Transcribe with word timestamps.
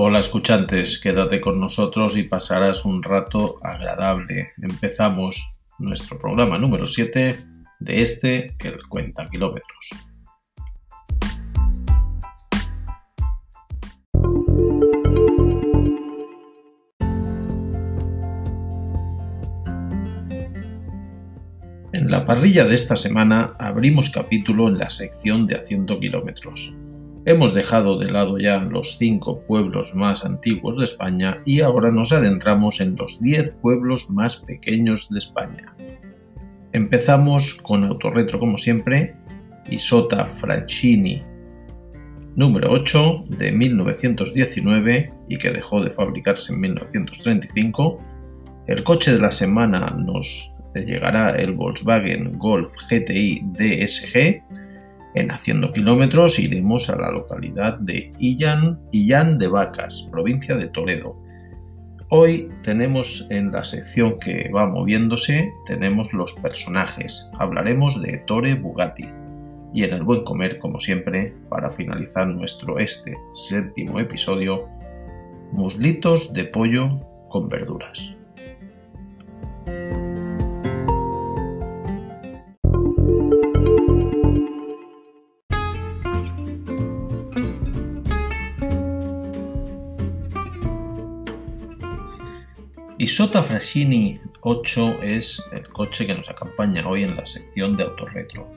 Hola 0.00 0.20
escuchantes, 0.20 1.00
quédate 1.00 1.40
con 1.40 1.58
nosotros 1.58 2.16
y 2.16 2.22
pasarás 2.22 2.84
un 2.84 3.02
rato 3.02 3.58
agradable. 3.64 4.52
Empezamos 4.62 5.56
nuestro 5.80 6.20
programa 6.20 6.56
número 6.56 6.86
7 6.86 7.44
de 7.80 8.00
este, 8.00 8.54
el 8.60 8.86
Cuenta 8.88 9.26
Kilómetros. 9.26 9.90
En 21.92 22.08
la 22.08 22.24
parrilla 22.24 22.66
de 22.66 22.76
esta 22.76 22.94
semana 22.94 23.56
abrimos 23.58 24.10
capítulo 24.10 24.68
en 24.68 24.78
la 24.78 24.90
sección 24.90 25.48
de 25.48 25.56
Haciendo 25.56 25.98
Kilómetros. 25.98 26.72
Hemos 27.28 27.52
dejado 27.52 27.98
de 27.98 28.10
lado 28.10 28.38
ya 28.38 28.60
los 28.60 28.96
cinco 28.96 29.42
pueblos 29.42 29.94
más 29.94 30.24
antiguos 30.24 30.78
de 30.78 30.86
España 30.86 31.42
y 31.44 31.60
ahora 31.60 31.90
nos 31.90 32.10
adentramos 32.10 32.80
en 32.80 32.96
los 32.96 33.20
diez 33.20 33.50
pueblos 33.50 34.08
más 34.08 34.38
pequeños 34.38 35.10
de 35.10 35.18
España. 35.18 35.76
Empezamos 36.72 37.52
con 37.52 37.84
Autorretro 37.84 38.38
como 38.38 38.56
siempre, 38.56 39.14
Isota 39.68 40.24
Francini 40.24 41.22
número 42.34 42.72
8 42.72 43.24
de 43.28 43.52
1919 43.52 45.12
y 45.28 45.36
que 45.36 45.50
dejó 45.50 45.84
de 45.84 45.90
fabricarse 45.90 46.54
en 46.54 46.60
1935. 46.60 48.02
El 48.68 48.82
coche 48.84 49.12
de 49.12 49.20
la 49.20 49.32
semana 49.32 49.94
nos 49.98 50.50
llegará 50.74 51.32
el 51.32 51.52
Volkswagen 51.52 52.38
Golf 52.38 52.72
GTI 52.88 53.42
DSG 53.52 54.67
en 55.14 55.30
Haciendo 55.30 55.72
Kilómetros 55.72 56.38
iremos 56.38 56.90
a 56.90 56.96
la 56.96 57.10
localidad 57.10 57.78
de 57.78 58.12
Illán, 58.18 58.80
Illán 58.92 59.38
de 59.38 59.48
Vacas, 59.48 60.06
provincia 60.10 60.54
de 60.56 60.68
Toledo. 60.68 61.16
Hoy 62.10 62.50
tenemos 62.62 63.26
en 63.30 63.52
la 63.52 63.64
sección 63.64 64.18
que 64.18 64.50
va 64.50 64.66
moviéndose, 64.66 65.52
tenemos 65.66 66.12
los 66.12 66.32
personajes. 66.34 67.28
Hablaremos 67.38 68.00
de 68.00 68.18
Tore 68.26 68.54
Bugatti. 68.54 69.06
Y 69.74 69.84
en 69.84 69.92
el 69.92 70.02
buen 70.02 70.24
comer, 70.24 70.58
como 70.58 70.80
siempre, 70.80 71.34
para 71.50 71.70
finalizar 71.70 72.26
nuestro 72.26 72.78
este 72.78 73.18
séptimo 73.34 74.00
episodio, 74.00 74.66
muslitos 75.52 76.32
de 76.32 76.44
pollo 76.44 76.88
con 77.28 77.50
verduras. 77.50 78.16
Isota 93.00 93.44
Fraschini 93.44 94.18
8 94.40 95.02
es 95.04 95.40
el 95.52 95.68
coche 95.68 96.04
que 96.04 96.16
nos 96.16 96.28
acompaña 96.28 96.84
hoy 96.84 97.04
en 97.04 97.14
la 97.14 97.24
sección 97.24 97.76
de 97.76 97.84
Autorretro. 97.84 98.50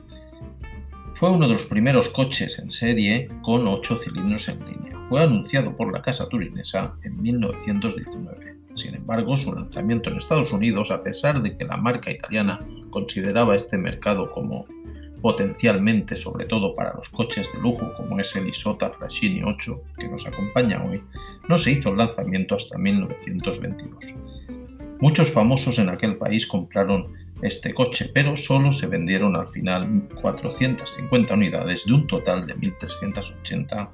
Fue 1.12 1.30
uno 1.30 1.46
de 1.46 1.52
los 1.52 1.66
primeros 1.66 2.08
coches 2.08 2.58
en 2.58 2.68
serie 2.68 3.30
con 3.42 3.68
8 3.68 4.00
cilindros 4.02 4.48
en 4.48 4.58
línea. 4.66 5.00
Fue 5.02 5.22
anunciado 5.22 5.76
por 5.76 5.92
la 5.92 6.02
casa 6.02 6.28
turinesa 6.28 6.92
en 7.04 7.22
1919. 7.22 8.56
Sin 8.74 8.96
embargo, 8.96 9.36
su 9.36 9.52
lanzamiento 9.52 10.10
en 10.10 10.16
Estados 10.16 10.52
Unidos, 10.52 10.90
a 10.90 11.04
pesar 11.04 11.40
de 11.40 11.56
que 11.56 11.64
la 11.64 11.76
marca 11.76 12.10
italiana 12.10 12.66
consideraba 12.90 13.54
este 13.54 13.78
mercado 13.78 14.32
como 14.32 14.66
potencialmente, 15.22 16.16
sobre 16.16 16.46
todo 16.46 16.74
para 16.74 16.94
los 16.94 17.08
coches 17.08 17.50
de 17.52 17.60
lujo 17.60 17.94
como 17.96 18.18
es 18.18 18.34
el 18.34 18.48
Isota 18.48 18.90
Fraschini 18.90 19.42
8 19.44 19.82
que 19.98 20.08
nos 20.08 20.26
acompaña 20.26 20.82
hoy, 20.84 21.00
no 21.48 21.56
se 21.56 21.70
hizo 21.70 21.90
el 21.90 21.98
lanzamiento 21.98 22.56
hasta 22.56 22.76
1922. 22.76 24.04
Muchos 25.02 25.32
famosos 25.32 25.80
en 25.80 25.88
aquel 25.88 26.16
país 26.16 26.46
compraron 26.46 27.12
este 27.42 27.74
coche, 27.74 28.08
pero 28.14 28.36
solo 28.36 28.70
se 28.70 28.86
vendieron 28.86 29.34
al 29.34 29.48
final 29.48 30.08
450 30.22 31.34
unidades 31.34 31.84
de 31.84 31.92
un 31.92 32.06
total 32.06 32.46
de 32.46 32.54
1.380 32.54 33.88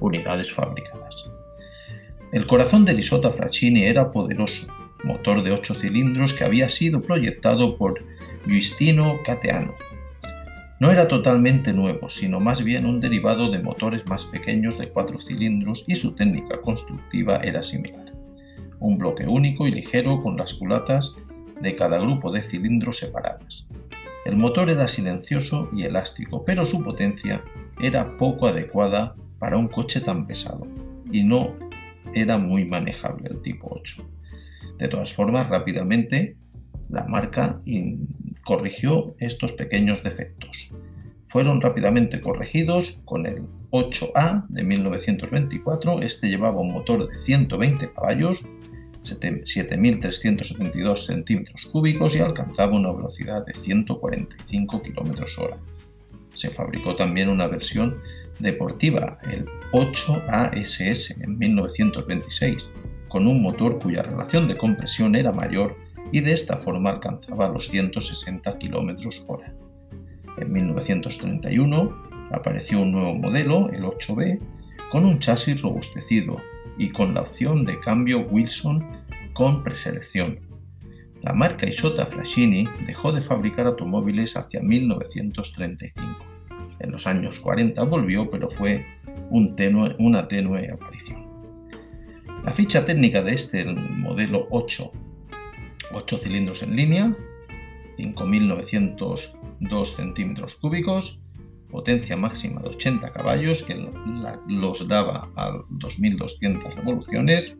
unidades 0.00 0.50
fabricadas. 0.50 1.30
El 2.32 2.46
corazón 2.46 2.86
del 2.86 3.00
Isota 3.00 3.32
Fraschini 3.32 3.82
era 3.82 4.10
poderoso, 4.10 4.66
motor 5.04 5.42
de 5.42 5.52
8 5.52 5.74
cilindros 5.74 6.32
que 6.32 6.44
había 6.44 6.70
sido 6.70 7.02
proyectado 7.02 7.76
por 7.76 8.02
Giustino 8.46 9.20
Cateano, 9.26 9.74
no 10.80 10.90
era 10.90 11.06
totalmente 11.06 11.74
nuevo, 11.74 12.08
sino 12.08 12.40
más 12.40 12.64
bien 12.64 12.86
un 12.86 13.00
derivado 13.00 13.50
de 13.50 13.62
motores 13.62 14.06
más 14.06 14.24
pequeños 14.24 14.78
de 14.78 14.88
cuatro 14.88 15.20
cilindros 15.20 15.84
y 15.86 15.96
su 15.96 16.14
técnica 16.14 16.62
constructiva 16.62 17.36
era 17.36 17.62
similar. 17.62 18.15
Un 18.80 18.98
bloque 18.98 19.26
único 19.26 19.66
y 19.66 19.70
ligero 19.70 20.22
con 20.22 20.36
las 20.36 20.54
culatas 20.54 21.16
de 21.60 21.74
cada 21.74 21.98
grupo 21.98 22.30
de 22.30 22.42
cilindros 22.42 22.98
separadas. 22.98 23.66
El 24.24 24.36
motor 24.36 24.70
era 24.70 24.88
silencioso 24.88 25.68
y 25.72 25.84
elástico, 25.84 26.44
pero 26.44 26.64
su 26.64 26.82
potencia 26.82 27.42
era 27.80 28.16
poco 28.16 28.46
adecuada 28.46 29.14
para 29.38 29.56
un 29.56 29.68
coche 29.68 30.00
tan 30.00 30.26
pesado 30.26 30.66
y 31.12 31.22
no 31.22 31.54
era 32.14 32.38
muy 32.38 32.64
manejable 32.64 33.28
el 33.30 33.40
tipo 33.40 33.68
8. 33.70 34.04
De 34.78 34.88
todas 34.88 35.12
formas, 35.12 35.48
rápidamente 35.48 36.36
la 36.88 37.06
marca 37.06 37.60
corrigió 38.44 39.14
estos 39.18 39.52
pequeños 39.52 40.02
defectos. 40.02 40.72
Fueron 41.26 41.60
rápidamente 41.60 42.20
corregidos 42.20 43.00
con 43.04 43.26
el 43.26 43.42
8A 43.70 44.46
de 44.48 44.62
1924. 44.62 46.02
Este 46.02 46.28
llevaba 46.28 46.60
un 46.60 46.72
motor 46.72 47.08
de 47.08 47.18
120 47.24 47.92
caballos, 47.92 48.46
7.372 49.02 51.06
centímetros 51.06 51.66
cúbicos 51.66 52.14
y 52.14 52.20
alcanzaba 52.20 52.74
una 52.74 52.92
velocidad 52.92 53.44
de 53.44 53.54
145 53.54 54.82
km 54.82 55.38
hora. 55.38 55.58
Se 56.32 56.50
fabricó 56.50 56.94
también 56.94 57.28
una 57.28 57.48
versión 57.48 58.00
deportiva, 58.38 59.18
el 59.30 59.46
8ASS, 59.72 61.22
en 61.22 61.38
1926, 61.38 62.68
con 63.08 63.26
un 63.26 63.42
motor 63.42 63.80
cuya 63.80 64.02
relación 64.02 64.46
de 64.46 64.56
compresión 64.56 65.16
era 65.16 65.32
mayor 65.32 65.76
y 66.12 66.20
de 66.20 66.32
esta 66.32 66.56
forma 66.56 66.90
alcanzaba 66.90 67.48
los 67.48 67.68
160 67.68 68.58
km 68.58 69.24
hora. 69.26 69.52
En 70.38 70.52
1931 70.52 72.02
apareció 72.32 72.80
un 72.80 72.92
nuevo 72.92 73.14
modelo, 73.14 73.70
el 73.70 73.84
8B, 73.84 74.40
con 74.90 75.04
un 75.04 75.18
chasis 75.18 75.62
robustecido 75.62 76.36
y 76.78 76.90
con 76.90 77.14
la 77.14 77.22
opción 77.22 77.64
de 77.64 77.80
cambio 77.80 78.20
Wilson 78.20 78.84
con 79.32 79.62
preselección. 79.62 80.40
La 81.22 81.32
marca 81.32 81.66
Isota 81.66 82.06
Fraschini 82.06 82.68
dejó 82.86 83.12
de 83.12 83.22
fabricar 83.22 83.66
automóviles 83.66 84.36
hacia 84.36 84.60
1935. 84.60 86.00
En 86.78 86.90
los 86.92 87.06
años 87.06 87.40
40 87.40 87.82
volvió, 87.84 88.30
pero 88.30 88.50
fue 88.50 88.86
un 89.30 89.56
una 89.98 90.28
tenue 90.28 90.70
aparición. 90.70 91.26
La 92.44 92.52
ficha 92.52 92.84
técnica 92.84 93.22
de 93.22 93.32
este 93.32 93.64
modelo 93.64 94.46
8 94.50 94.92
8 95.92 96.18
cilindros 96.18 96.62
en 96.62 96.76
línea, 96.76 97.16
5.902 99.60 99.96
centímetros 99.96 100.56
cúbicos, 100.56 101.20
potencia 101.70 102.16
máxima 102.16 102.60
de 102.62 102.68
80 102.68 103.12
caballos 103.12 103.62
que 103.62 103.74
los 104.48 104.88
daba 104.88 105.28
a 105.36 105.50
2.200 105.70 106.74
revoluciones, 106.74 107.56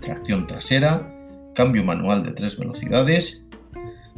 tracción 0.00 0.46
trasera, 0.46 1.12
cambio 1.54 1.84
manual 1.84 2.22
de 2.24 2.32
3 2.32 2.58
velocidades, 2.58 3.46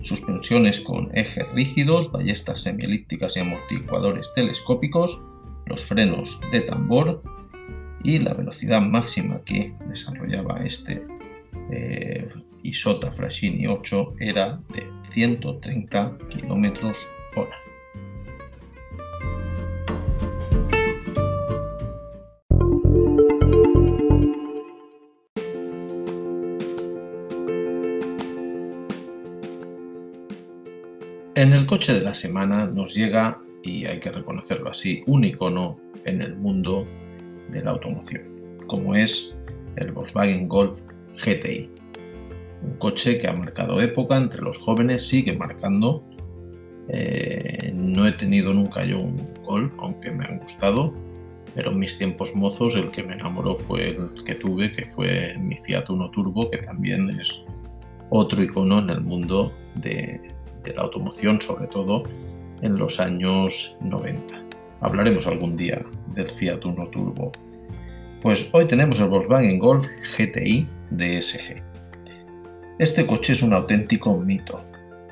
suspensiones 0.02 0.80
con 0.80 1.10
ejes 1.16 1.50
rígidos, 1.52 2.10
ballestas 2.12 2.62
semielípticas 2.62 3.36
y 3.36 3.40
amortiguadores 3.40 4.32
telescópicos, 4.34 5.22
los 5.66 5.84
frenos 5.84 6.40
de 6.52 6.60
tambor 6.60 7.22
y 8.02 8.18
la 8.18 8.34
velocidad 8.34 8.82
máxima 8.82 9.40
que 9.44 9.74
desarrollaba 9.86 10.58
este 10.64 11.06
eh, 11.70 12.28
Isota 12.64 13.12
Fraschini 13.12 13.66
8 13.66 14.14
era 14.18 14.58
de 14.72 14.90
130 15.10 16.18
km 16.30 16.92
hora. 17.36 17.56
En 31.36 31.52
el 31.52 31.66
coche 31.66 31.92
de 31.92 32.00
la 32.00 32.14
semana 32.14 32.66
nos 32.66 32.94
llega, 32.94 33.38
y 33.62 33.84
hay 33.84 34.00
que 34.00 34.10
reconocerlo 34.10 34.70
así, 34.70 35.02
un 35.06 35.24
icono 35.24 35.78
en 36.06 36.22
el 36.22 36.34
mundo 36.36 36.86
de 37.50 37.62
la 37.62 37.72
automoción, 37.72 38.22
como 38.66 38.94
es 38.94 39.34
el 39.76 39.92
Volkswagen 39.92 40.48
Golf 40.48 40.78
GTI 41.22 41.83
un 42.64 42.76
coche 42.78 43.18
que 43.18 43.28
ha 43.28 43.32
marcado 43.32 43.80
época 43.80 44.16
entre 44.16 44.42
los 44.42 44.58
jóvenes, 44.58 45.06
sigue 45.06 45.36
marcando. 45.36 46.04
Eh, 46.88 47.72
no 47.74 48.06
he 48.06 48.12
tenido 48.12 48.52
nunca 48.52 48.84
yo 48.84 49.00
un 49.00 49.26
Golf, 49.42 49.72
aunque 49.78 50.10
me 50.10 50.24
han 50.24 50.38
gustado. 50.38 50.92
pero 51.54 51.70
en 51.70 51.78
mis 51.78 51.96
tiempos 51.96 52.34
mozos 52.34 52.74
el 52.74 52.90
que 52.90 53.04
me 53.04 53.14
enamoró 53.14 53.54
fue 53.54 53.90
el 53.90 54.24
que 54.24 54.34
tuve, 54.34 54.72
que 54.72 54.86
fue 54.86 55.36
mi 55.38 55.56
Fiat 55.56 55.88
Uno 55.88 56.10
Turbo, 56.10 56.50
que 56.50 56.58
también 56.58 57.10
es 57.20 57.44
otro 58.10 58.42
icono 58.42 58.80
en 58.80 58.90
el 58.90 59.00
mundo 59.00 59.52
de, 59.76 60.20
de 60.64 60.74
la 60.74 60.82
automoción, 60.82 61.40
sobre 61.40 61.68
todo 61.68 62.02
en 62.62 62.76
los 62.76 62.98
años 62.98 63.78
90. 63.82 64.34
Hablaremos 64.80 65.26
algún 65.26 65.56
día 65.56 65.84
del 66.14 66.30
Fiat 66.30 66.64
Uno 66.64 66.88
Turbo. 66.88 67.30
Pues 68.20 68.48
hoy 68.52 68.66
tenemos 68.66 68.98
el 69.00 69.08
Volkswagen 69.08 69.58
Golf 69.58 69.86
GTI 70.16 70.66
DSG. 70.90 71.73
Este 72.76 73.06
coche 73.06 73.34
es 73.34 73.42
un 73.42 73.52
auténtico 73.52 74.18
mito. 74.18 74.60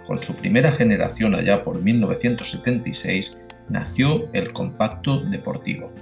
Con 0.09 0.21
su 0.21 0.35
primera 0.35 0.73
generación 0.73 1.37
allá 1.37 1.63
por 1.63 1.81
1976 1.81 3.39
nació 3.69 4.29
el 4.33 4.53
compacto 4.53 5.21
deportivo 5.21 5.93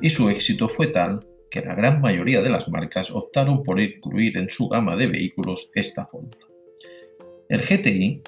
y 0.00 0.10
su 0.10 0.30
éxito 0.30 0.68
fue 0.68 0.86
tal 0.86 1.18
que 1.50 1.62
la 1.62 1.74
gran 1.74 2.00
mayoría 2.00 2.42
de 2.42 2.50
las 2.50 2.68
marcas 2.68 3.10
optaron 3.10 3.64
por 3.64 3.80
incluir 3.80 4.38
en 4.38 4.48
su 4.50 4.68
gama 4.68 4.94
de 4.94 5.08
vehículos 5.08 5.72
esta 5.74 6.06
fórmula. 6.06 6.46
El 7.48 7.60
GTI 7.62 8.22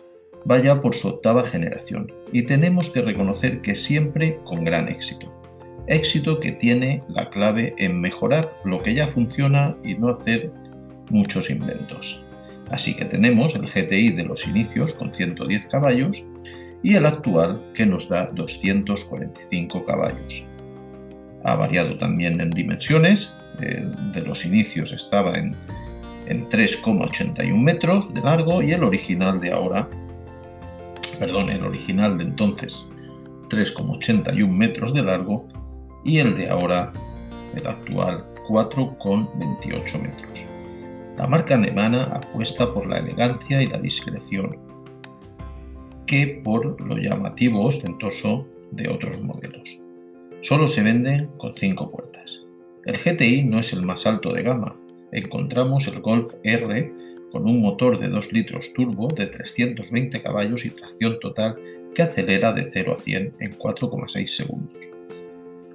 va 0.51 0.59
ya 0.59 0.81
por 0.81 0.97
su 0.97 1.07
octava 1.07 1.45
generación 1.45 2.13
y 2.33 2.43
tenemos 2.43 2.91
que 2.91 3.03
reconocer 3.03 3.63
que 3.63 3.77
siempre 3.77 4.41
con 4.45 4.65
gran 4.65 4.89
éxito. 4.89 5.33
Éxito 5.87 6.41
que 6.41 6.51
tiene 6.51 7.05
la 7.09 7.31
clave 7.31 7.77
en 7.79 8.01
mejorar 8.01 8.53
lo 8.65 8.83
que 8.83 8.95
ya 8.95 9.07
funciona 9.07 9.77
y 9.85 9.95
no 9.95 10.09
hacer 10.09 10.51
muchos 11.11 11.49
inventos. 11.49 12.25
Así 12.71 12.95
que 12.95 13.05
tenemos 13.05 13.55
el 13.55 13.67
GTI 13.67 14.11
de 14.11 14.25
los 14.25 14.47
inicios 14.47 14.95
con 14.95 15.15
110 15.15 15.67
caballos 15.67 16.25
y 16.83 16.95
el 16.95 17.07
actual 17.07 17.63
que 17.75 17.87
nos 17.87 18.09
da 18.09 18.31
245 18.33 19.85
caballos. 19.85 20.47
Ha 21.45 21.57
variado 21.57 21.99
también 21.99 22.41
en 22.41 22.51
dimensiones, 22.51 23.37
de 23.59 24.23
los 24.23 24.45
inicios 24.45 24.93
estaba 24.93 25.35
en, 25.35 25.55
en 26.27 26.49
3,81 26.49 27.57
metros 27.57 28.13
de 28.15 28.21
largo 28.23 28.63
y 28.63 28.73
el 28.73 28.83
original 28.83 29.41
de 29.41 29.53
ahora, 29.53 29.89
perdón, 31.19 31.51
el 31.51 31.65
original 31.65 32.17
de 32.19 32.25
entonces 32.25 32.87
3,81 33.49 34.49
metros 34.49 34.95
de 34.95 35.03
largo 35.03 35.47
y 36.05 36.19
el 36.19 36.35
de 36.37 36.49
ahora, 36.49 36.93
el 37.55 37.67
actual, 37.67 38.25
4,28 38.49 40.01
metros. 40.01 40.52
La 41.17 41.27
marca 41.27 41.55
alemana 41.55 42.05
apuesta 42.05 42.73
por 42.73 42.87
la 42.87 42.99
elegancia 42.99 43.63
y 43.63 43.67
la 43.67 43.79
discreción 43.79 44.57
que 46.07 46.41
por 46.43 46.81
lo 46.81 46.97
llamativo 46.97 47.65
ostentoso 47.65 48.47
de 48.71 48.89
otros 48.89 49.23
modelos. 49.23 49.79
Solo 50.41 50.67
se 50.67 50.83
venden 50.83 51.29
con 51.37 51.55
5 51.55 51.91
puertas. 51.91 52.43
El 52.85 52.97
GTI 52.97 53.45
no 53.45 53.61
es 53.61 53.73
el 53.73 53.83
más 53.83 54.07
alto 54.07 54.33
de 54.33 54.43
gama. 54.43 54.75
Encontramos 55.13 55.87
el 55.87 56.01
Golf 56.01 56.33
R 56.43 56.93
con 57.31 57.47
un 57.47 57.61
motor 57.61 58.01
de 58.01 58.09
2 58.09 58.33
litros 58.33 58.73
turbo 58.73 59.09
de 59.09 59.27
320 59.27 60.23
caballos 60.23 60.65
y 60.65 60.71
tracción 60.71 61.21
total 61.21 61.57
que 61.95 62.03
acelera 62.03 62.53
de 62.53 62.71
0 62.73 62.95
a 62.95 62.97
100 62.97 63.35
en 63.39 63.59
4,6 63.59 64.27
segundos. 64.27 64.83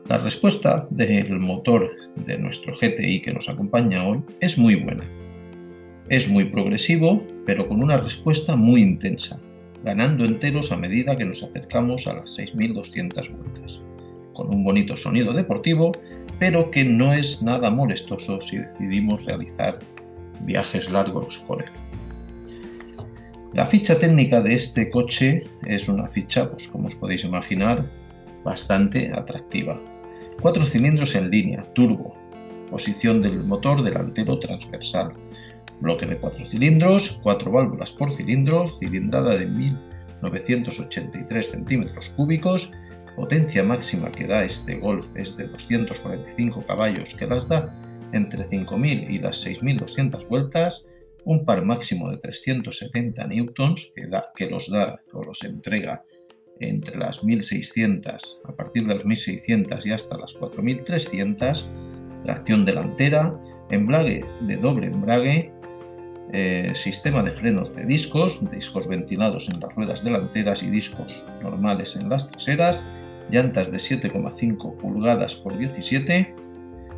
La 0.10 0.18
respuesta 0.18 0.88
del 0.90 1.40
motor 1.40 1.92
de 2.16 2.38
nuestro 2.38 2.74
GTI 2.74 3.22
que 3.22 3.33
nos 3.33 3.50
acompaña 3.50 4.07
hoy 4.07 4.22
es 4.40 4.57
muy 4.57 4.75
buena. 4.75 5.04
Es 6.09 6.30
muy 6.30 6.45
progresivo, 6.45 7.21
pero 7.45 7.68
con 7.68 7.83
una 7.83 7.98
respuesta 7.98 8.56
muy 8.56 8.81
intensa, 8.81 9.39
ganando 9.83 10.24
enteros 10.24 10.71
a 10.71 10.77
medida 10.77 11.18
que 11.18 11.25
nos 11.25 11.44
acercamos 11.44 12.07
a 12.07 12.13
las 12.13 12.30
6200 12.33 13.30
vueltas, 13.30 13.81
con 14.33 14.54
un 14.56 14.63
bonito 14.63 14.95
sonido 14.95 15.33
deportivo, 15.33 15.92
pero 16.39 16.71
que 16.71 16.86
no 16.86 17.13
es 17.13 17.42
nada 17.42 17.71
molestoso 17.71 18.39
si 18.39 18.57
decidimos 18.57 19.25
realizar 19.25 19.80
viajes 20.42 20.89
largos 20.89 21.39
con 21.39 21.62
él. 21.62 21.71
La 23.54 23.65
ficha 23.65 24.00
técnica 24.00 24.42
de 24.42 24.54
este 24.54 24.89
coche 24.89 25.44
es 25.65 25.89
una 25.89 26.07
ficha, 26.07 26.50
pues 26.50 26.69
como 26.69 26.88
os 26.88 26.95
podéis 26.95 27.25
imaginar, 27.25 27.89
bastante 28.45 29.12
atractiva. 29.13 29.77
Cuatro 30.42 30.63
cilindros 30.65 31.15
en 31.15 31.30
línea, 31.30 31.63
turbo, 31.74 32.15
posición 32.69 33.21
del 33.21 33.44
motor 33.44 33.83
delantero 33.83 34.39
transversal, 34.39 35.12
bloque 35.80 36.06
de 36.06 36.18
cuatro 36.18 36.46
cilindros, 36.46 37.20
cuatro 37.24 37.52
válvulas 37.52 37.92
por 37.92 38.14
cilindro, 38.14 38.78
cilindrada 38.80 39.38
de 39.38 39.46
1983 39.46 41.52
centímetros 41.52 42.10
cúbicos, 42.12 42.72
potencia 43.16 43.64
máxima 43.64 44.12
que 44.12 44.28
da 44.28 44.44
este 44.44 44.76
Golf 44.76 45.06
es 45.16 45.36
de 45.38 45.48
245 45.48 46.66
caballos 46.66 47.16
que 47.16 47.26
las 47.26 47.48
da 47.48 47.74
entre 48.14 48.44
5.000 48.44 49.10
y 49.10 49.20
las 49.20 49.46
6.200 49.46 50.28
vueltas, 50.28 50.86
un 51.26 51.44
par 51.44 51.66
máximo 51.66 52.10
de 52.10 52.18
370 52.18 53.28
newtons 53.28 53.92
que, 53.96 54.08
da, 54.08 54.32
que 54.36 54.50
los 54.50 54.70
da 54.70 55.02
o 55.14 55.24
los 55.24 55.44
entrega 55.44 56.04
entre 56.60 56.98
las 56.98 57.24
1600, 57.24 58.42
a 58.46 58.52
partir 58.54 58.88
de 58.88 58.96
las 58.96 59.06
1600 59.06 59.86
y 59.86 59.92
hasta 59.92 60.18
las 60.18 60.34
4300, 60.34 61.70
tracción 62.22 62.66
delantera, 62.66 63.40
embrague 63.69 64.25
de 64.42 64.58
doble 64.58 64.88
embrague, 64.88 65.52
eh, 66.34 66.72
sistema 66.75 67.24
de 67.24 67.31
frenos 67.31 67.74
de 67.75 67.86
discos, 67.86 68.40
discos 68.52 68.88
ventilados 68.88 69.50
en 69.50 69.60
las 69.60 69.74
ruedas 69.75 70.04
delanteras 70.04 70.62
y 70.64 70.69
discos 70.69 71.24
normales 71.42 71.96
en 71.96 72.10
las 72.10 72.30
traseras, 72.30 72.84
llantas 73.30 73.72
de 73.72 73.78
7,5 73.78 74.78
pulgadas 74.78 75.36
por 75.36 75.58
17, 75.58 76.36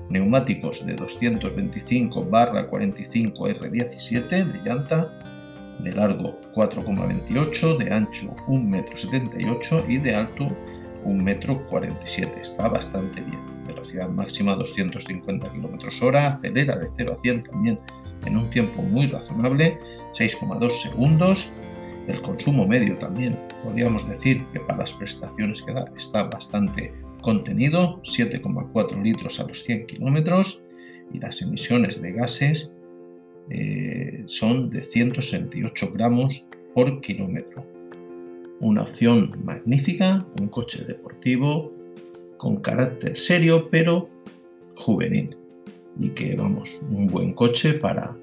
neumáticos 0.09 0.85
de 0.85 0.95
225 0.95 2.29
45 2.69 3.47
R17 3.47 4.51
de 4.51 4.59
llanta, 4.63 5.13
de 5.79 5.93
largo 5.93 6.39
4,28, 6.53 7.77
de 7.77 7.93
ancho 7.93 8.35
1,78 8.47 9.83
m 9.85 9.93
y 9.93 9.97
de 9.97 10.15
alto 10.15 10.47
1,47 11.05 12.23
m. 12.23 12.41
Está 12.41 12.67
bastante 12.67 13.21
bien. 13.21 13.39
Velocidad 13.65 14.09
máxima 14.09 14.55
250 14.55 15.49
km 15.49 15.85
h 15.85 16.17
acelera 16.17 16.77
de 16.77 16.89
0 16.95 17.15
a 17.17 17.21
100 17.21 17.43
también 17.43 17.79
en 18.25 18.37
un 18.37 18.49
tiempo 18.49 18.81
muy 18.81 19.07
razonable, 19.07 19.77
6,2 20.13 20.69
segundos. 20.71 21.51
El 22.07 22.21
consumo 22.21 22.67
medio 22.67 22.97
también, 22.97 23.37
podríamos 23.63 24.07
decir 24.09 24.43
que 24.51 24.59
para 24.61 24.79
las 24.79 24.93
prestaciones 24.93 25.61
que 25.61 25.73
da 25.73 25.85
está 25.95 26.23
bastante 26.23 26.93
contenido, 27.21 28.01
7,4 28.01 29.01
litros 29.01 29.39
a 29.39 29.43
los 29.43 29.63
100 29.63 29.85
kilómetros, 29.85 30.63
y 31.13 31.19
las 31.19 31.41
emisiones 31.41 32.01
de 32.01 32.11
gases 32.13 32.73
eh, 33.49 34.23
son 34.25 34.69
de 34.69 34.83
168 34.83 35.91
gramos 35.93 36.47
por 36.73 37.01
kilómetro. 37.01 37.78
Una 38.61 38.81
opción 38.81 39.31
magnífica, 39.45 40.25
un 40.39 40.49
coche 40.49 40.83
deportivo 40.83 41.71
con 42.37 42.57
carácter 42.57 43.15
serio 43.15 43.69
pero 43.71 44.03
juvenil. 44.75 45.37
Y 45.97 46.09
que 46.09 46.35
vamos, 46.35 46.81
un 46.89 47.07
buen 47.07 47.33
coche 47.33 47.73
para 47.73 48.17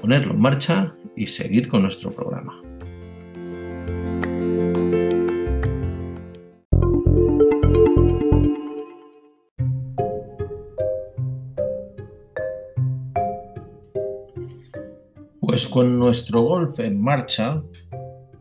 ponerlo 0.00 0.32
en 0.32 0.40
marcha 0.40 0.94
y 1.14 1.26
seguir 1.26 1.68
con 1.68 1.82
nuestro 1.82 2.10
programa. 2.10 2.60
Pues 15.40 15.68
con 15.68 15.96
nuestro 15.98 16.42
golf 16.42 16.78
en 16.80 17.00
marcha 17.00 17.62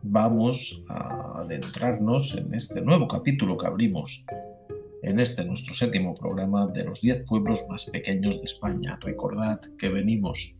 vamos 0.09 0.83
a 0.87 1.41
adentrarnos 1.41 2.35
en 2.37 2.53
este 2.53 2.81
nuevo 2.81 3.07
capítulo 3.07 3.57
que 3.57 3.67
abrimos 3.67 4.25
en 5.03 5.19
este 5.19 5.43
nuestro 5.45 5.75
séptimo 5.75 6.15
programa 6.15 6.67
de 6.67 6.85
los 6.85 7.01
10 7.01 7.25
pueblos 7.25 7.59
más 7.69 7.85
pequeños 7.85 8.39
de 8.39 8.45
España. 8.45 8.97
Recordad 9.01 9.59
que 9.77 9.89
venimos 9.89 10.57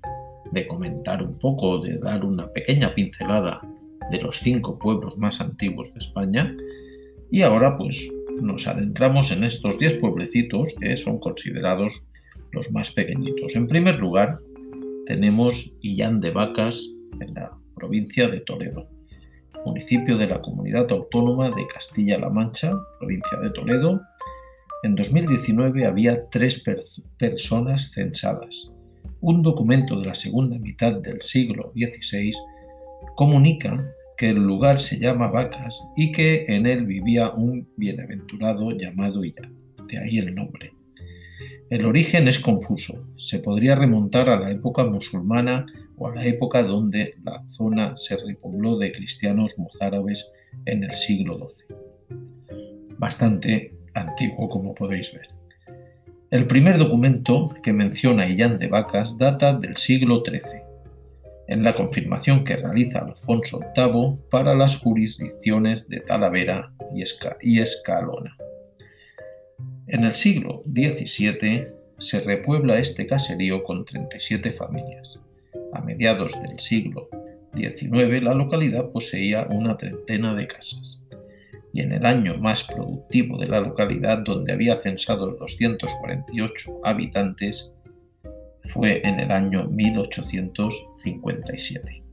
de 0.52 0.68
comentar 0.68 1.24
un 1.24 1.38
poco, 1.40 1.80
de 1.80 1.98
dar 1.98 2.26
una 2.26 2.52
pequeña 2.52 2.94
pincelada 2.94 3.62
de 4.12 4.22
los 4.22 4.38
cinco 4.40 4.78
pueblos 4.78 5.18
más 5.18 5.42
antiguos 5.42 5.94
de 5.94 6.00
España 6.00 6.56
y 7.32 7.42
ahora 7.42 7.78
pues 7.78 8.10
nos 8.42 8.68
adentramos 8.68 9.32
en 9.32 9.44
estos 9.44 9.80
10 9.80 9.96
pueblecitos 9.96 10.76
que 10.80 10.96
son 10.98 11.20
considerados 11.20 12.06
los 12.52 12.72
más 12.72 12.92
pequeñitos. 12.92 13.56
En 13.56 13.68
primer 13.68 13.96
lugar, 13.96 14.38
tenemos 15.06 15.74
Illán 15.82 16.20
de 16.20 16.32
Vacas 16.32 16.94
en 17.20 17.34
la 17.34 17.52
provincia 17.76 18.30
de 18.30 18.42
Toledo, 18.42 18.88
municipio 19.66 20.18
de 20.18 20.28
la 20.28 20.42
Comunidad 20.42 20.92
Autónoma 20.92 21.52
de 21.52 21.68
Castilla-La 21.68 22.30
Mancha, 22.30 22.72
provincia 23.00 23.38
de 23.40 23.52
Toledo. 23.52 24.02
En 24.84 24.96
2019 24.96 25.86
había 25.86 26.30
tres 26.30 26.64
personas 27.18 27.92
censadas. 27.92 28.72
Un 29.22 29.42
documento 29.42 30.00
de 30.00 30.06
la 30.06 30.16
segunda 30.16 30.58
mitad 30.60 30.94
del 31.02 31.22
siglo 31.22 31.72
XVI 31.76 32.32
comunica 33.16 33.94
que 34.18 34.30
el 34.30 34.38
lugar 34.38 34.82
se 34.82 35.00
llama 35.00 35.30
Vacas 35.30 35.84
y 35.96 36.12
que 36.12 36.46
en 36.48 36.66
él 36.66 36.86
vivía 36.86 37.32
un 37.32 37.68
bienaventurado 37.78 38.72
llamado 38.72 39.24
Illán. 39.24 39.56
de 39.88 39.98
ahí 40.00 40.18
el 40.18 40.34
nombre. 40.34 40.77
El 41.70 41.86
origen 41.86 42.30
es 42.30 42.40
confuso. 42.40 42.94
Se 43.18 43.40
podría 43.40 43.76
remontar 43.76 44.30
a 44.30 44.40
la 44.40 44.50
época 44.52 44.86
musulmana 44.86 45.66
o 45.98 46.08
a 46.08 46.16
la 46.16 46.26
época 46.26 46.64
donde 46.64 47.16
la 47.26 47.46
zona 47.50 47.94
se 47.98 48.16
repobló 48.16 48.78
de 48.78 48.94
cristianos 48.94 49.54
mozárabes 49.58 50.32
en 50.66 50.86
el 50.86 50.94
siglo 50.94 51.38
XII. 51.50 51.76
Bastante 52.98 53.74
antiguo, 53.94 54.48
como 54.48 54.74
podéis 54.74 55.14
ver. 55.14 55.28
El 56.32 56.48
primer 56.48 56.78
documento 56.78 57.54
que 57.62 57.74
menciona 57.74 58.28
Illán 58.28 58.60
de 58.60 58.68
Vacas 58.68 59.18
data 59.18 59.54
del 59.54 59.76
siglo 59.76 60.24
XIII, 60.26 60.62
en 61.50 61.64
la 61.64 61.76
confirmación 61.76 62.46
que 62.46 62.56
realiza 62.56 63.00
Alfonso 63.00 63.60
VIII 63.76 64.24
para 64.30 64.56
las 64.56 64.78
jurisdicciones 64.78 65.90
de 65.90 66.00
Talavera 66.00 66.74
y 67.42 67.60
Escalona. 67.60 68.38
En 69.90 70.04
el 70.04 70.14
siglo 70.14 70.64
XVII 70.66 71.68
se 71.98 72.20
repuebla 72.20 72.78
este 72.78 73.08
caserío 73.08 73.64
con 73.64 73.86
37 73.86 74.52
familias. 74.52 75.18
A 75.72 75.80
mediados 75.80 76.34
del 76.42 76.60
siglo 76.60 77.08
XIX 77.56 78.22
la 78.22 78.34
localidad 78.34 78.92
poseía 78.92 79.48
una 79.50 79.78
treintena 79.78 80.36
de 80.36 80.46
casas. 80.46 81.02
Y 81.72 81.80
en 81.80 81.94
el 81.94 82.06
año 82.06 82.36
más 82.38 82.66
productivo 82.66 83.38
de 83.38 83.48
la 83.48 83.62
localidad, 83.62 84.24
donde 84.26 84.52
había 84.52 84.76
censado 84.76 85.32
248 85.32 86.82
habitantes, 86.84 87.72
fue 88.66 89.08
en 89.08 89.22
el 89.22 89.32
año 89.32 89.70
1857. 89.70 92.04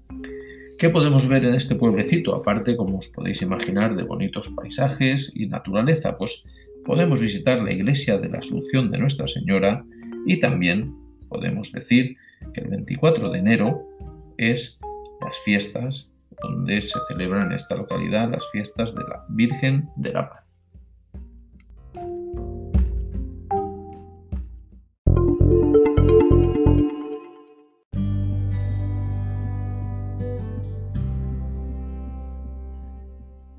¿Qué 0.79 0.91
podemos 0.91 1.29
ver 1.29 1.45
en 1.45 1.55
este 1.55 1.75
pueblecito? 1.75 2.37
Aparte, 2.37 2.77
como 2.77 2.99
os 2.99 3.09
podéis 3.09 3.43
imaginar, 3.43 3.97
de 3.97 4.05
bonitos 4.05 4.49
paisajes 4.55 5.33
y 5.35 5.47
naturaleza, 5.47 6.17
pues 6.17 6.45
podemos 6.85 7.21
visitar 7.21 7.63
la 7.63 7.73
iglesia 7.73 8.19
de 8.19 8.29
la 8.29 8.39
Asunción 8.39 8.91
de 8.91 8.99
Nuestra 8.99 9.27
Señora 9.27 9.85
y 10.27 10.41
también 10.41 10.95
podemos 11.29 11.73
decir 11.73 12.17
que 12.53 12.61
el 12.61 12.69
24 12.69 13.31
de 13.31 13.39
enero 13.39 13.89
es 14.37 14.79
las 15.21 15.39
fiestas 15.41 16.11
donde 16.43 16.81
se 16.83 16.99
celebran 17.09 17.49
en 17.49 17.53
esta 17.53 17.77
localidad 17.77 18.31
las 18.31 18.49
fiestas 18.51 18.95
de 18.95 19.03
la 19.03 19.25
Virgen 19.31 19.89
de 19.97 20.13
la 20.13 20.29
Paz. 20.29 20.44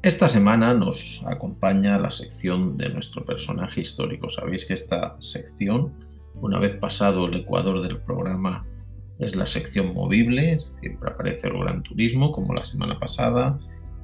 Esta 0.05 0.29
semana 0.29 0.75
nos 0.75 1.25
acompaña 1.25 1.97
la 1.97 2.11
sección 2.11 2.77
de 2.77 2.89
nuestro 2.89 3.25
personaje 3.25 3.81
histórico. 3.81 4.29
Sabéis 4.29 4.63
que 4.63 4.75
esta 4.75 5.15
sección, 5.19 5.95
una 6.35 6.59
vez 6.59 6.75
pasado 6.75 7.25
el 7.25 7.33
ecuador 7.33 7.81
del 7.81 7.97
programa, 7.97 8.67
es 9.17 9.35
la 9.35 9.47
sección 9.47 9.95
movible, 9.95 10.59
siempre 10.79 11.09
aparece 11.09 11.47
el 11.47 11.57
gran 11.57 11.81
turismo, 11.81 12.31
como 12.31 12.53
la 12.53 12.63
semana 12.63 12.99
pasada, 12.99 13.57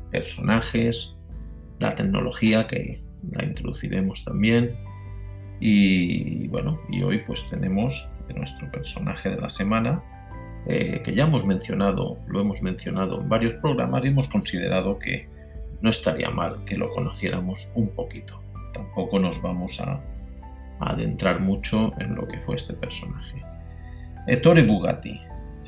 personajes, 0.10 1.18
la 1.78 1.96
tecnología, 1.96 2.66
que 2.66 3.04
la 3.32 3.46
introduciremos 3.46 4.26
también. 4.26 4.76
Y 5.60 6.48
bueno, 6.48 6.82
y 6.90 7.04
hoy 7.04 7.20
pues 7.28 7.48
tenemos 7.48 8.10
nuestro 8.36 8.72
personaje 8.72 9.30
de 9.30 9.40
la 9.40 9.52
semana, 9.52 10.04
eh, 10.66 11.00
que 11.04 11.14
ya 11.14 11.26
hemos 11.26 11.46
mencionado, 11.46 12.18
lo 12.28 12.42
hemos 12.42 12.64
mencionado 12.64 13.22
en 13.22 13.30
varios 13.30 13.54
programas 13.54 14.04
y 14.04 14.08
hemos 14.08 14.28
considerado 14.30 14.98
que 14.98 15.30
no 15.82 15.90
estaría 15.90 16.30
mal 16.30 16.64
que 16.66 16.78
lo 16.78 16.90
conociéramos 16.90 17.72
un 17.76 17.90
poquito. 17.90 18.40
Tampoco 18.74 19.20
nos 19.20 19.42
vamos 19.42 19.80
a, 19.82 20.00
adentrar 20.80 21.40
mucho 21.40 21.92
en 22.00 22.16
lo 22.16 22.28
que 22.28 22.42
fue 22.42 22.56
este 22.56 22.74
personaje. 22.74 23.44
Ettore 24.28 24.64
Bugatti. 24.64 25.20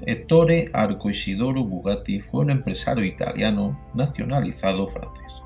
Ettore 0.05 0.69
Arco 0.73 1.09
Isidoro 1.09 1.63
Bugatti 1.63 2.19
fue 2.19 2.41
un 2.41 2.49
empresario 2.49 3.05
italiano 3.05 3.79
nacionalizado 3.93 4.87
francés, 4.87 5.41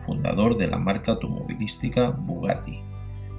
fundador 0.00 0.58
de 0.58 0.66
la 0.66 0.76
marca 0.76 1.12
automovilística 1.12 2.10
Bugatti, 2.10 2.80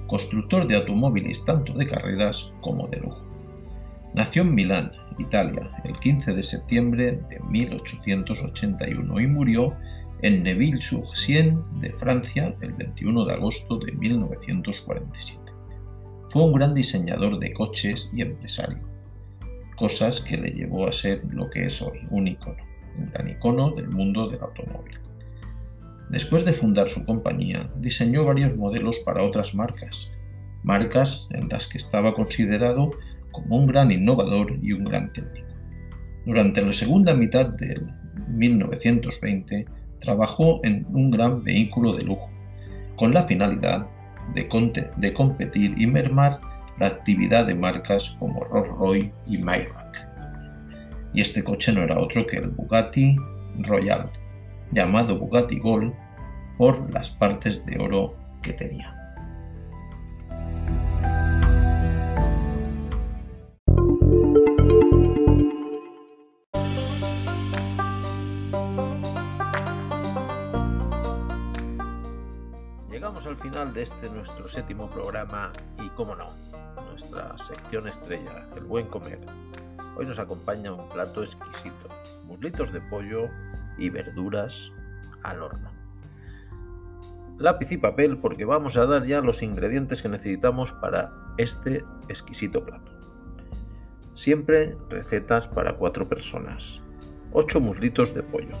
constructor 0.06 0.66
de 0.66 0.76
automóviles 0.76 1.44
tanto 1.44 1.74
de 1.74 1.86
carreras 1.86 2.52
como 2.60 2.88
de 2.88 3.00
lujo. 3.00 3.22
Nació 4.14 4.42
en 4.42 4.54
Milán, 4.54 4.92
Italia, 5.18 5.70
el 5.84 5.98
15 5.98 6.32
de 6.32 6.42
septiembre 6.42 7.20
de 7.28 7.40
1881 7.40 9.20
y 9.20 9.26
murió 9.26 9.76
en 10.22 10.42
Neuville-sur-Seine 10.42 11.58
de 11.80 11.92
Francia 11.92 12.54
el 12.60 12.72
21 12.72 13.24
de 13.24 13.34
agosto 13.34 13.78
de 13.78 13.92
1947. 13.92 15.52
Fue 16.28 16.42
un 16.42 16.52
gran 16.52 16.74
diseñador 16.74 17.38
de 17.38 17.52
coches 17.52 18.10
y 18.12 18.22
empresario, 18.22 18.80
cosas 19.76 20.20
que 20.20 20.36
le 20.36 20.50
llevó 20.50 20.86
a 20.86 20.92
ser 20.92 21.22
lo 21.30 21.48
que 21.50 21.66
es 21.66 21.80
hoy, 21.80 21.98
un 22.10 22.28
icono, 22.28 22.62
un 22.98 23.10
gran 23.10 23.30
icono 23.30 23.70
del 23.70 23.88
mundo 23.88 24.28
del 24.28 24.40
automóvil. 24.42 24.98
Después 26.10 26.44
de 26.44 26.52
fundar 26.52 26.88
su 26.88 27.04
compañía, 27.04 27.70
diseñó 27.76 28.24
varios 28.24 28.56
modelos 28.56 28.98
para 29.04 29.22
otras 29.22 29.54
marcas, 29.54 30.10
marcas 30.62 31.28
en 31.32 31.48
las 31.48 31.68
que 31.68 31.78
estaba 31.78 32.14
considerado 32.14 32.90
como 33.30 33.56
un 33.56 33.66
gran 33.66 33.92
innovador 33.92 34.58
y 34.62 34.72
un 34.72 34.84
gran 34.84 35.12
técnico. 35.12 35.46
Durante 36.26 36.62
la 36.62 36.72
segunda 36.72 37.14
mitad 37.14 37.50
del 37.50 37.86
1920 38.28 39.66
trabajó 40.00 40.60
en 40.64 40.86
un 40.92 41.10
gran 41.10 41.42
vehículo 41.42 41.94
de 41.94 42.04
lujo, 42.04 42.28
con 42.96 43.14
la 43.14 43.24
finalidad 43.24 43.86
de, 44.34 45.12
competir 45.14 45.74
y 45.76 45.86
mermar 45.86 46.40
la 46.78 46.86
actividad 46.86 47.46
de 47.46 47.54
marcas 47.54 48.16
como 48.18 48.44
Rolls-Royce 48.44 49.12
y 49.26 49.38
Maybach. 49.38 49.96
Y 51.14 51.20
este 51.20 51.42
coche 51.42 51.72
no 51.72 51.82
era 51.82 51.98
otro 51.98 52.26
que 52.26 52.36
el 52.36 52.48
Bugatti 52.48 53.16
Royal, 53.60 54.10
llamado 54.72 55.18
Bugatti 55.18 55.58
Gold 55.58 55.92
por 56.58 56.92
las 56.92 57.10
partes 57.10 57.64
de 57.64 57.78
oro 57.78 58.14
que 58.42 58.52
tenía. 58.52 58.97
Al 73.26 73.36
final 73.36 73.72
de 73.74 73.82
este 73.82 74.08
nuestro 74.10 74.48
séptimo 74.48 74.88
programa 74.88 75.52
y, 75.82 75.88
como 75.90 76.14
no, 76.14 76.30
nuestra 76.90 77.36
sección 77.38 77.88
estrella, 77.88 78.46
el 78.56 78.64
buen 78.64 78.86
comer. 78.86 79.18
Hoy 79.96 80.06
nos 80.06 80.18
acompaña 80.18 80.72
un 80.72 80.88
plato 80.88 81.22
exquisito, 81.22 81.88
muslitos 82.24 82.72
de 82.72 82.80
pollo 82.80 83.28
y 83.76 83.90
verduras 83.90 84.70
al 85.22 85.42
horno. 85.42 85.70
Lápiz 87.38 87.72
y 87.72 87.78
papel 87.78 88.18
porque 88.18 88.44
vamos 88.44 88.76
a 88.76 88.86
dar 88.86 89.04
ya 89.04 89.20
los 89.20 89.42
ingredientes 89.42 90.02
que 90.02 90.08
necesitamos 90.08 90.72
para 90.72 91.12
este 91.38 91.84
exquisito 92.08 92.64
plato. 92.64 92.92
Siempre 94.14 94.76
recetas 94.90 95.48
para 95.48 95.74
cuatro 95.74 96.08
personas. 96.08 96.80
8 97.32 97.60
muslitos 97.60 98.14
de 98.14 98.22
pollo, 98.22 98.56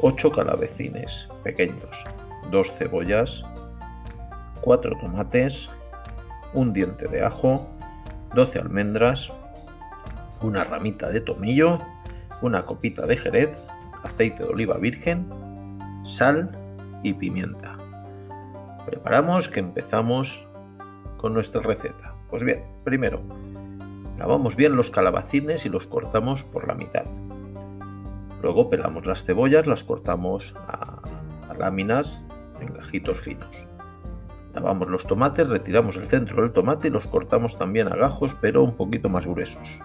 8 0.00 0.32
calabecines 0.32 1.28
pequeños, 1.42 2.04
2 2.50 2.72
cebollas, 2.72 3.42
4 4.60 4.96
tomates, 5.00 5.70
un 6.54 6.72
diente 6.72 7.08
de 7.08 7.24
ajo, 7.24 7.68
12 8.34 8.58
almendras, 8.58 9.32
una 10.42 10.64
ramita 10.64 11.08
de 11.08 11.20
tomillo, 11.20 11.78
una 12.42 12.64
copita 12.64 13.06
de 13.06 13.16
jerez, 13.16 13.62
aceite 14.02 14.44
de 14.44 14.50
oliva 14.50 14.76
virgen, 14.78 15.26
sal 16.04 16.50
y 17.02 17.14
pimienta. 17.14 17.76
Preparamos 18.86 19.48
que 19.48 19.60
empezamos 19.60 20.46
con 21.16 21.34
nuestra 21.34 21.60
receta. 21.60 22.14
Pues 22.30 22.44
bien, 22.44 22.64
primero, 22.84 23.20
lavamos 24.18 24.56
bien 24.56 24.76
los 24.76 24.90
calabacines 24.90 25.66
y 25.66 25.68
los 25.68 25.86
cortamos 25.86 26.42
por 26.44 26.66
la 26.66 26.74
mitad. 26.74 27.04
Luego 28.42 28.70
pelamos 28.70 29.04
las 29.04 29.24
cebollas, 29.24 29.66
las 29.66 29.84
cortamos 29.84 30.54
a, 30.66 31.02
a 31.50 31.54
láminas 31.54 32.24
en 32.60 32.72
gajitos 32.72 33.20
finos. 33.20 33.69
Lavamos 34.54 34.88
los 34.88 35.06
tomates, 35.06 35.48
retiramos 35.48 35.96
el 35.96 36.06
centro 36.06 36.42
del 36.42 36.52
tomate 36.52 36.88
y 36.88 36.90
los 36.90 37.06
cortamos 37.06 37.56
también 37.56 37.86
a 37.88 37.96
gajos, 37.96 38.36
pero 38.40 38.62
un 38.62 38.76
poquito 38.76 39.08
más 39.08 39.26
gruesos. 39.26 39.80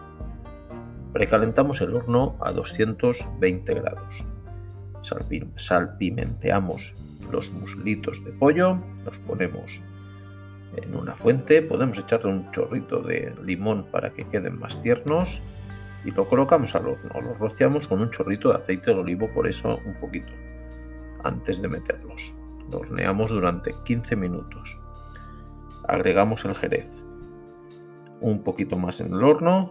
Precalentamos 1.13 1.81
el 1.81 1.95
horno 1.95 2.35
a 2.41 2.51
220 2.51 3.73
grados. 3.75 4.25
Salpimenteamos 5.55 6.93
los 7.31 7.51
muslitos 7.51 8.23
de 8.25 8.31
pollo, 8.31 8.79
los 9.05 9.17
ponemos 9.19 9.81
en 10.75 10.95
una 10.95 11.15
fuente, 11.15 11.61
podemos 11.61 11.99
echarle 11.99 12.31
un 12.31 12.51
chorrito 12.51 13.01
de 13.01 13.33
limón 13.43 13.85
para 13.91 14.11
que 14.11 14.25
queden 14.25 14.59
más 14.59 14.81
tiernos 14.81 15.41
y 16.03 16.11
lo 16.11 16.27
colocamos 16.27 16.75
al 16.75 16.87
horno. 16.87 17.21
Los 17.21 17.37
rociamos 17.39 17.87
con 17.87 18.01
un 18.01 18.11
chorrito 18.11 18.49
de 18.49 18.55
aceite 18.55 18.91
de 18.91 18.99
olivo, 18.99 19.29
por 19.33 19.47
eso 19.47 19.79
un 19.85 19.93
poquito, 19.95 20.31
antes 21.23 21.61
de 21.61 21.67
meterlos. 21.67 22.33
Lo 22.71 22.79
horneamos 22.79 23.31
durante 23.31 23.75
15 23.83 24.15
minutos. 24.15 24.77
agregamos 25.87 26.45
el 26.45 26.55
jerez. 26.55 27.03
Un 28.21 28.41
poquito 28.41 28.75
más 28.77 28.99
en 29.01 29.13
el 29.13 29.23
horno, 29.23 29.69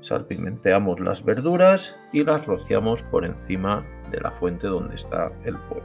salpimenteamos 0.00 1.00
las 1.00 1.22
verduras 1.22 1.96
y 2.12 2.24
las 2.24 2.46
rociamos 2.46 3.02
por 3.02 3.26
encima 3.26 3.84
de 4.10 4.20
la 4.20 4.30
fuente 4.30 4.66
donde 4.66 4.94
está 4.94 5.30
el 5.44 5.56
pollo. 5.56 5.82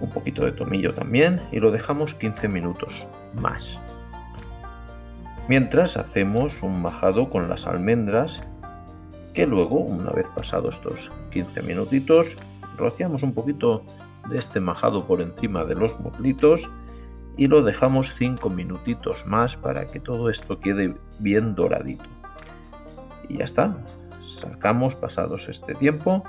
Un 0.00 0.10
poquito 0.10 0.44
de 0.44 0.52
tomillo 0.52 0.94
también 0.94 1.40
y 1.52 1.60
lo 1.60 1.70
dejamos 1.70 2.14
15 2.14 2.48
minutos 2.48 3.06
más. 3.34 3.78
Mientras 5.48 5.96
hacemos 5.96 6.60
un 6.62 6.82
majado 6.82 7.30
con 7.30 7.48
las 7.48 7.66
almendras 7.66 8.42
que 9.34 9.46
luego, 9.46 9.76
una 9.80 10.10
vez 10.10 10.28
pasados 10.34 10.76
estos 10.76 11.10
15 11.30 11.62
minutitos, 11.62 12.36
rociamos 12.76 13.22
un 13.22 13.32
poquito 13.32 13.84
de 14.28 14.38
este 14.38 14.60
majado 14.60 15.06
por 15.06 15.20
encima 15.20 15.64
de 15.64 15.74
los 15.74 15.98
muslitos 16.00 16.70
y 17.36 17.46
lo 17.46 17.62
dejamos 17.62 18.14
5 18.14 18.50
minutitos 18.50 19.26
más 19.26 19.56
para 19.56 19.86
que 19.86 20.00
todo 20.00 20.28
esto 20.28 20.60
quede 20.60 20.94
bien 21.18 21.54
doradito. 21.54 22.04
Y 23.28 23.38
ya 23.38 23.44
está, 23.44 23.76
sacamos 24.22 24.94
pasados 24.94 25.48
este 25.48 25.74
tiempo 25.74 26.22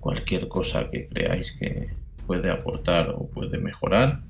cualquier 0.00 0.48
cosa 0.48 0.90
que 0.90 1.08
creáis 1.08 1.52
que 1.52 1.90
puede 2.26 2.50
aportar 2.50 3.10
o 3.10 3.28
puede 3.28 3.58
mejorar 3.58 4.22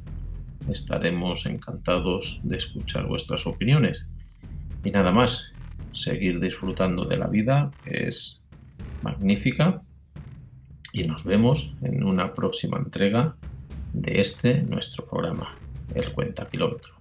estaremos 0.69 1.47
encantados 1.47 2.41
de 2.43 2.57
escuchar 2.57 3.07
vuestras 3.07 3.47
opiniones. 3.47 4.09
Y 4.85 4.91
nada 4.91 5.13
más, 5.13 5.53
seguir 5.93 6.41
disfrutando 6.41 7.05
de 7.05 7.17
la 7.17 7.29
vida, 7.29 7.71
que 7.85 8.09
es 8.09 8.43
magnífica. 9.03 9.83
Y 10.93 11.05
nos 11.05 11.25
vemos 11.25 11.77
en 11.83 12.05
una 12.05 12.33
próxima 12.33 12.79
entrega 12.79 13.37
de 13.93 14.21
este 14.21 14.63
nuestro 14.63 15.07
programa, 15.07 15.57
El 15.95 16.13
Cuenta 16.13 16.49
Kilómetros. 16.49 16.94